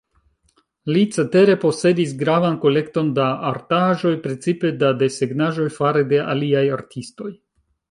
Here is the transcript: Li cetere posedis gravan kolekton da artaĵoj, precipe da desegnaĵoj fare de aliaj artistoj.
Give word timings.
Li 0.93 1.01
cetere 1.17 1.55
posedis 1.65 2.15
gravan 2.21 2.57
kolekton 2.63 3.11
da 3.21 3.27
artaĵoj, 3.51 4.15
precipe 4.25 4.73
da 4.85 4.91
desegnaĵoj 5.05 5.69
fare 5.79 6.05
de 6.15 6.25
aliaj 6.35 6.67
artistoj. 6.83 7.33